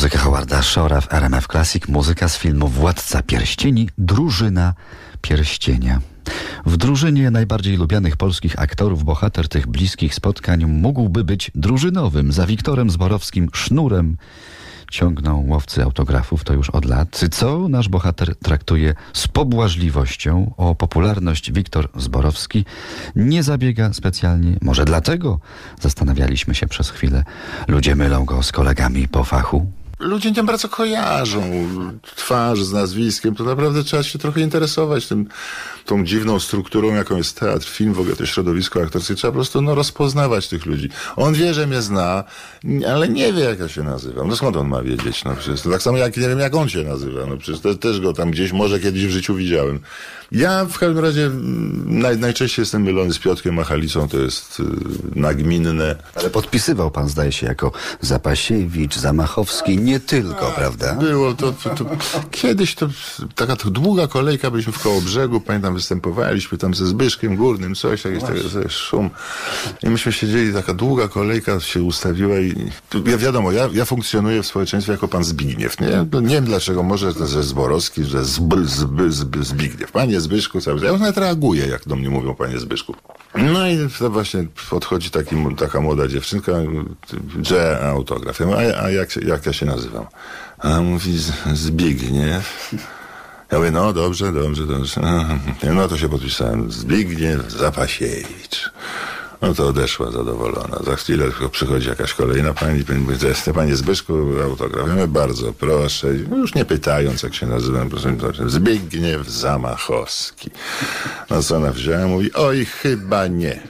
Agata 0.00 0.62
Szora 0.62 1.00
w 1.00 1.12
RMF 1.12 1.46
Classic, 1.46 1.88
muzyka 1.88 2.28
z 2.28 2.38
filmu 2.38 2.68
Władca 2.68 3.22
Pierścieni, 3.22 3.88
drużyna 3.98 4.74
Pierścienia. 5.20 6.00
W 6.66 6.76
drużynie 6.76 7.30
najbardziej 7.30 7.76
lubianych 7.76 8.16
polskich 8.16 8.58
aktorów 8.58 9.04
bohater 9.04 9.48
tych 9.48 9.66
bliskich 9.66 10.14
spotkań 10.14 10.66
mógłby 10.66 11.24
być 11.24 11.50
drużynowym, 11.54 12.32
za 12.32 12.46
Wiktorem 12.46 12.90
Zborowskim 12.90 13.50
sznurem 13.54 14.16
ciągną 14.90 15.44
łowcy 15.48 15.82
autografów 15.82 16.44
to 16.44 16.52
już 16.52 16.70
od 16.70 16.84
lat, 16.84 17.20
co 17.30 17.68
nasz 17.68 17.88
bohater 17.88 18.36
traktuje 18.36 18.94
z 19.12 19.28
pobłażliwością. 19.28 20.54
O 20.56 20.74
popularność 20.74 21.52
Wiktor 21.52 21.88
Zborowski 21.96 22.64
nie 23.16 23.42
zabiega 23.42 23.92
specjalnie. 23.92 24.56
Może 24.62 24.84
dlatego 24.84 25.40
zastanawialiśmy 25.80 26.54
się 26.54 26.66
przez 26.66 26.90
chwilę. 26.90 27.24
Ludzie 27.68 27.96
mylą 27.96 28.24
go 28.24 28.42
z 28.42 28.52
kolegami 28.52 29.08
po 29.08 29.24
fachu. 29.24 29.79
Ludzie 30.00 30.30
nie 30.32 30.42
bardzo 30.42 30.68
kojarzą 30.68 31.42
twarz 32.16 32.62
z 32.62 32.72
nazwiskiem, 32.72 33.34
to 33.34 33.44
naprawdę 33.44 33.84
trzeba 33.84 34.02
się 34.02 34.18
trochę 34.18 34.40
interesować 34.40 35.06
tym, 35.06 35.28
tą 35.84 36.04
dziwną 36.04 36.40
strukturą, 36.40 36.94
jaką 36.94 37.16
jest 37.16 37.40
teatr, 37.40 37.66
film, 37.66 37.94
w 37.94 38.00
ogóle 38.00 38.16
to 38.16 38.26
środowisko 38.26 38.82
aktorskie. 38.82 39.14
Trzeba 39.14 39.30
po 39.30 39.36
prostu 39.36 39.62
no, 39.62 39.74
rozpoznawać 39.74 40.48
tych 40.48 40.66
ludzi. 40.66 40.88
On 41.16 41.34
wie, 41.34 41.54
że 41.54 41.66
mnie 41.66 41.82
zna, 41.82 42.24
ale 42.88 43.08
nie 43.08 43.32
wie, 43.32 43.40
jak 43.40 43.58
ja 43.58 43.68
się 43.68 43.82
nazywam. 43.82 44.28
No 44.28 44.36
skąd 44.36 44.56
on 44.56 44.68
ma 44.68 44.82
wiedzieć? 44.82 45.24
No 45.24 45.36
przecież 45.36 45.60
to 45.60 45.70
tak 45.70 45.82
samo 45.82 45.98
jak 45.98 46.16
nie 46.16 46.28
wiem, 46.28 46.38
jak 46.38 46.54
on 46.54 46.68
się 46.68 46.84
nazywa. 46.84 47.26
No 47.26 47.36
przecież 47.36 47.60
te, 47.60 47.74
też 47.74 48.00
go 48.00 48.12
tam 48.12 48.30
gdzieś 48.30 48.52
może 48.52 48.80
kiedyś 48.80 49.06
w 49.06 49.10
życiu 49.10 49.34
widziałem. 49.34 49.80
Ja 50.32 50.64
w 50.64 50.78
każdym 50.78 51.04
razie 51.04 51.26
mm, 51.26 51.98
naj, 51.98 52.18
najczęściej 52.18 52.62
jestem 52.62 52.82
mylony 52.82 53.12
z 53.12 53.18
Piotkiem 53.18 53.54
Machalicą, 53.54 54.08
to 54.08 54.18
jest 54.18 54.60
y, 54.60 54.64
nagminne. 55.14 55.96
Ale 56.14 56.30
podpisywał 56.30 56.90
pan, 56.90 57.08
zdaje 57.08 57.32
się, 57.32 57.46
jako 57.46 57.72
Zapasiewicz, 58.00 58.96
Zamachowski, 58.96 59.78
nie 59.78 59.89
tylko, 59.98 60.52
prawda? 60.56 60.94
Było 60.94 61.34
to, 61.34 61.52
to, 61.52 61.70
to 61.70 61.84
kiedyś 62.30 62.74
to 62.74 62.88
taka 63.34 63.56
to 63.56 63.70
długa 63.70 64.06
kolejka, 64.06 64.50
byliśmy 64.50 64.72
w 64.72 64.78
koło 64.78 65.00
brzegu, 65.00 65.40
pamiętam 65.40 65.74
występowaliśmy 65.74 66.58
tam 66.58 66.74
ze 66.74 66.86
Zbyszkiem 66.86 67.36
Górnym, 67.36 67.74
coś, 67.74 68.04
jakiś 68.04 68.22
taki 68.22 68.68
szum. 68.68 69.10
I 69.82 69.88
myśmy 69.88 70.12
siedzieli, 70.12 70.54
taka 70.54 70.74
długa 70.74 71.08
kolejka 71.08 71.60
się 71.60 71.82
ustawiła 71.82 72.40
i 72.40 72.70
ja 73.06 73.18
wiadomo, 73.18 73.52
ja, 73.52 73.68
ja 73.72 73.84
funkcjonuję 73.84 74.42
w 74.42 74.46
społeczeństwie 74.46 74.92
jako 74.92 75.08
pan 75.08 75.24
Zbigniew, 75.24 75.80
nie? 75.80 76.06
No, 76.12 76.20
nie 76.20 76.34
wiem 76.34 76.44
dlaczego, 76.44 76.82
może 76.82 77.12
ze 77.12 77.42
Zborowski, 77.42 78.04
że 78.04 78.24
Zb, 78.24 78.64
Zb, 78.64 79.10
Zb, 79.12 79.44
Zbigniew. 79.44 79.92
Panie 79.92 80.20
Zbyszku, 80.20 80.60
cały 80.60 80.80
ja 80.80 80.90
już 80.90 81.00
nawet 81.00 81.16
reaguję, 81.16 81.66
jak 81.66 81.88
do 81.88 81.96
mnie 81.96 82.10
mówią 82.10 82.34
panie 82.34 82.58
Zbyszku. 82.58 82.94
No 83.42 83.68
i 83.68 83.88
to 83.98 84.10
właśnie 84.10 84.46
podchodzi 84.70 85.10
taki, 85.10 85.36
taka 85.56 85.80
młoda 85.80 86.08
dziewczynka, 86.08 86.52
że 87.42 87.80
autograf. 87.82 88.40
Ja 88.40 88.46
mówię, 88.46 88.78
a, 88.78 88.82
a 88.82 88.90
jak, 88.90 89.16
jak 89.16 89.46
ja 89.46 89.52
się 89.52 89.66
nazywam? 89.66 90.06
A 90.58 90.80
mówi 90.80 91.18
Zbigniew. 91.52 92.74
Ja 93.52 93.58
mówię, 93.58 93.70
no 93.70 93.92
dobrze, 93.92 94.32
dobrze, 94.32 94.66
dobrze. 94.66 95.00
No 95.74 95.88
to 95.88 95.98
się 95.98 96.08
podpisałem. 96.08 96.72
Zbigniew 96.72 97.50
Zapasiewicz. 97.50 98.69
No 99.42 99.54
to 99.54 99.68
odeszła 99.68 100.10
zadowolona. 100.10 100.78
Za 100.84 100.96
chwilę 100.96 101.24
tylko 101.24 101.48
przychodzi 101.48 101.88
jakaś 101.88 102.14
kolejna 102.14 102.54
pani, 102.54 102.84
pani 102.84 103.00
mówi, 103.00 103.26
"Jest 103.26 103.50
panie 103.54 103.76
Zbyszku, 103.76 104.12
autograf. 104.42 104.88
Ja 104.96 105.06
bardzo 105.06 105.52
proszę. 105.52 106.06
No 106.30 106.36
już 106.36 106.54
nie 106.54 106.64
pytając, 106.64 107.22
jak 107.22 107.34
się 107.34 107.46
nazywam, 107.46 107.88
proszę, 107.90 108.16
proszę. 108.20 108.50
Zbigniew 108.50 109.28
Zamachowski. 109.28 110.50
No 111.30 111.42
co 111.42 111.56
ona 111.56 111.72
wzięła? 111.72 112.06
Mówi, 112.06 112.32
oj, 112.32 112.64
chyba 112.64 113.26
nie. 113.26 113.60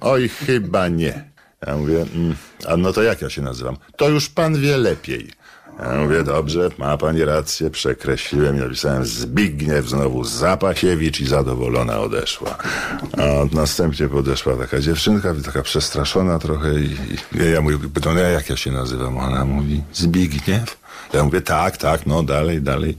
Oj, 0.00 0.28
chyba 0.28 0.88
nie. 0.88 1.30
Ja 1.66 1.76
mówię, 1.76 2.06
mm, 2.14 2.34
a 2.68 2.76
no 2.76 2.92
to 2.92 3.02
jak 3.02 3.22
ja 3.22 3.30
się 3.30 3.42
nazywam? 3.42 3.76
To 3.96 4.08
już 4.08 4.28
pan 4.28 4.56
wie 4.60 4.76
lepiej. 4.78 5.30
Ja 5.78 5.98
mówię, 5.98 6.22
dobrze, 6.22 6.68
ma 6.78 6.96
pani 6.96 7.24
rację, 7.24 7.70
przekreśliłem 7.70 8.56
i 8.56 8.60
napisałem 8.60 9.04
Zbigniew, 9.04 9.88
znowu 9.88 10.24
Zapasiewicz 10.24 11.20
i 11.20 11.26
zadowolona 11.26 11.98
odeszła. 11.98 12.56
A 13.18 13.54
następnie 13.56 14.08
podeszła 14.08 14.56
taka 14.56 14.80
dziewczynka, 14.80 15.34
taka 15.44 15.62
przestraszona 15.62 16.38
trochę 16.38 16.80
i, 16.80 16.96
i 17.34 17.50
ja 17.52 17.60
mówię, 17.60 17.78
pytam, 17.94 18.18
ja 18.18 18.28
jak 18.28 18.50
ja 18.50 18.56
się 18.56 18.72
nazywam? 18.72 19.18
Ona 19.18 19.44
mówi, 19.44 19.82
Zbigniew? 19.92 20.76
Ja 21.12 21.24
mówię, 21.24 21.40
tak, 21.40 21.76
tak, 21.76 22.06
no 22.06 22.22
dalej, 22.22 22.62
dalej. 22.62 22.98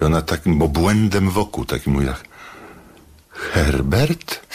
I 0.00 0.04
ona 0.04 0.22
takim 0.22 0.62
obłędem 0.62 1.30
wokół, 1.30 1.64
takim 1.64 1.92
mówi 1.92 2.06
tak, 2.06 2.24
Herbert? 3.32 4.47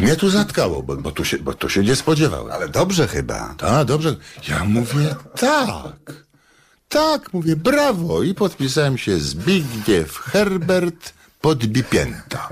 Mnie 0.00 0.16
tu 0.16 0.30
zatkało, 0.30 0.82
bo, 0.82 0.96
bo, 0.96 1.12
tu 1.12 1.24
się, 1.24 1.38
bo 1.38 1.54
tu 1.54 1.68
się 1.68 1.82
nie 1.82 1.96
spodziewałem. 1.96 2.52
Ale 2.52 2.68
dobrze 2.68 3.08
chyba. 3.08 3.54
Tak, 3.58 3.86
dobrze. 3.86 4.16
Ja 4.48 4.64
mówię 4.64 5.14
tak. 5.38 6.26
Tak, 6.88 7.32
mówię 7.32 7.56
brawo. 7.56 8.22
I 8.22 8.34
podpisałem 8.34 8.98
się 8.98 9.18
Zbigniew 9.18 10.18
Herbert 10.18 11.12
Podbipięta. 11.40 12.48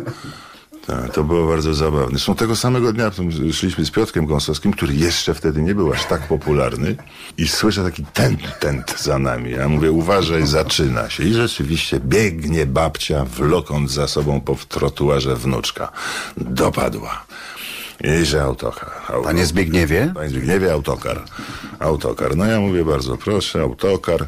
Tak, 0.87 1.12
to 1.15 1.25
było 1.25 1.49
bardzo 1.49 1.75
zabawne. 1.75 2.11
Zresztą 2.11 2.34
tego 2.34 2.56
samego 2.56 2.93
dnia 2.93 3.11
szliśmy 3.53 3.84
z 3.84 3.91
Piotrkiem 3.91 4.27
Gąsowskim, 4.27 4.72
który 4.72 4.95
jeszcze 4.95 5.34
wtedy 5.34 5.62
nie 5.62 5.75
był 5.75 5.93
aż 5.93 6.05
tak 6.05 6.28
popularny 6.28 6.97
i 7.39 7.49
słyszę 7.49 7.84
taki 7.84 8.05
tent, 8.05 8.41
tent 8.61 8.94
za 9.03 9.19
nami. 9.19 9.50
Ja 9.50 9.69
mówię, 9.69 9.91
uważaj, 9.93 10.47
zaczyna 10.47 11.11
się. 11.11 11.25
I 11.25 11.33
rzeczywiście 11.33 12.00
biegnie 12.00 12.67
babcia, 12.67 13.25
wlokąc 13.25 13.91
za 13.93 14.09
sobą 14.09 14.41
po 14.41 14.56
trotuarze 14.69 15.37
wnuczka. 15.37 15.93
Dopadła. 16.37 17.25
I 18.05 18.25
że 18.25 18.43
autokar. 18.43 18.91
Auto- 19.09 19.23
Panie 19.25 19.47
Zbigniewie? 19.47 20.12
Panie 20.15 20.28
Zbigniewie, 20.31 20.73
autokar. 20.73 21.23
Autokar. 21.78 22.37
No 22.37 22.44
ja 22.47 22.61
mówię 22.61 22.84
bardzo 22.84 23.17
proszę, 23.17 23.61
autokar. 23.61 24.27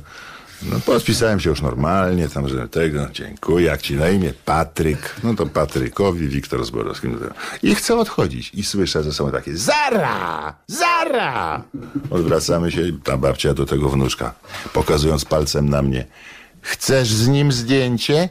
No 0.63 0.81
podpisałem 0.81 1.41
się 1.41 1.51
już 1.51 1.63
normalnie, 1.63 2.29
tam, 2.29 2.49
że 2.49 2.69
tego, 2.69 3.07
dziękuję. 3.13 3.67
Jak 3.67 3.83
ci 3.83 3.95
na 3.97 4.09
imię? 4.09 4.33
Patryk. 4.45 5.17
No 5.25 5.35
to 5.35 5.47
Patrykowi, 5.47 6.29
Wiktor 6.29 6.65
Zborowski. 6.65 7.09
No 7.09 7.19
to- 7.19 7.35
I 7.63 7.75
chcę 7.75 7.97
odchodzić. 7.97 8.51
I 8.55 8.65
słyszę 8.65 9.03
ze 9.03 9.13
sobą 9.13 9.31
takie, 9.33 9.57
zara! 9.57 10.55
Zara! 10.67 11.63
Odwracamy 12.11 12.73
się, 12.73 12.83
ta 13.05 13.17
babcia 13.17 13.55
do 13.55 13.67
tego 13.67 13.89
wnuczka, 13.89 14.35
pokazując 14.73 15.25
palcem 15.25 15.69
na 15.69 15.83
mnie. 15.83 16.07
Chcesz 16.61 17.09
z 17.09 17.29
nim 17.29 17.53
zdjęcie? 17.53 18.29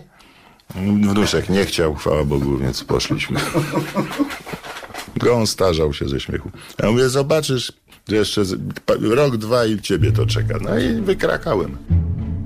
Wnuczek 0.75 1.49
nie 1.49 1.65
chciał, 1.65 1.95
chwała 1.95 2.23
Bogu, 2.23 2.57
więc 2.57 2.83
poszliśmy. 2.83 3.39
Gąs 5.17 5.49
starzał 5.49 5.93
się 5.93 6.07
ze 6.09 6.19
śmiechu. 6.19 6.51
Ja 6.83 6.91
mówię, 6.91 7.09
zobaczysz, 7.09 7.73
jeszcze 8.07 8.45
z, 8.45 8.55
rok, 9.01 9.37
dwa 9.37 9.65
i 9.65 9.81
ciebie 9.81 10.11
to 10.11 10.25
czeka. 10.25 10.57
No 10.61 10.79
i 10.79 10.93
wykrakałem. 11.01 11.77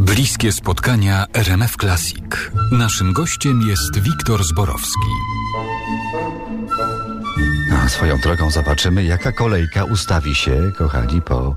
Bliskie 0.09 0.51
spotkania 0.51 1.25
RMF 1.33 1.75
Classic. 1.77 2.23
Naszym 2.71 3.13
gościem 3.13 3.61
jest 3.61 3.99
Wiktor 3.99 4.43
Zborowski. 4.43 5.09
A 7.73 7.89
swoją 7.89 8.17
drogą 8.17 8.51
zobaczymy, 8.51 9.03
jaka 9.03 9.31
kolejka 9.31 9.83
ustawi 9.83 10.35
się, 10.35 10.71
kochani, 10.77 11.21
po 11.21 11.55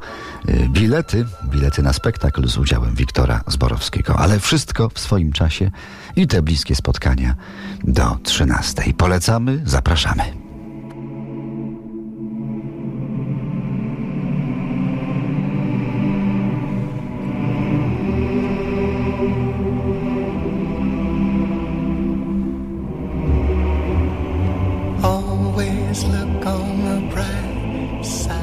y, 0.48 0.68
bilety. 0.68 1.26
Bilety 1.44 1.82
na 1.82 1.92
spektakl 1.92 2.48
z 2.48 2.58
udziałem 2.58 2.94
Wiktora 2.94 3.40
Zborowskiego. 3.46 4.18
Ale 4.18 4.40
wszystko 4.40 4.88
w 4.94 4.98
swoim 4.98 5.32
czasie 5.32 5.70
i 6.16 6.26
te 6.26 6.42
bliskie 6.42 6.74
spotkania 6.74 7.34
do 7.84 8.16
13. 8.22 8.82
Polecamy, 8.96 9.62
zapraszamy. 9.64 10.41
Look 26.08 26.46
on 26.46 26.84
the 26.84 27.14
bright 27.14 28.04
side. 28.04 28.41